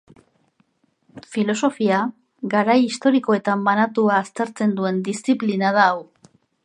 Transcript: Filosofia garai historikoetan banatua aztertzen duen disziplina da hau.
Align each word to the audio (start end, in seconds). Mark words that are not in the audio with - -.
Filosofia 1.33 1.99
garai 2.55 2.77
historikoetan 2.87 3.67
banatua 3.69 4.17
aztertzen 4.23 4.75
duen 4.81 4.99
disziplina 5.11 5.75
da 5.81 5.85
hau. 5.93 6.01